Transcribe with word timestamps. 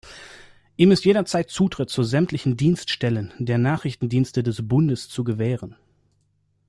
Ihm 0.77 0.89
ist 0.89 1.05
jederzeit 1.05 1.51
Zutritt 1.51 1.91
zu 1.91 2.01
sämtlichen 2.01 2.57
Dienststellen 2.57 3.33
der 3.37 3.59
Nachrichtendienste 3.59 4.41
des 4.41 4.67
Bundes 4.67 5.09
zu 5.09 5.23
gewähren. 5.23 5.75